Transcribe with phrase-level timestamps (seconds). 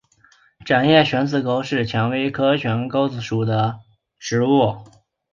[0.65, 3.81] 掌叶悬钩子是蔷薇科悬钩子属的
[4.17, 4.77] 植物。